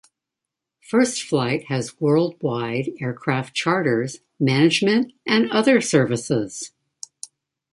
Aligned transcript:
First 0.89 1.21
Flight 1.21 1.65
has 1.65 2.01
worldwide 2.01 2.89
aircraft 2.99 3.53
charters, 3.53 4.21
management, 4.39 5.13
and 5.27 5.47
other 5.51 5.79
services. 5.79 6.71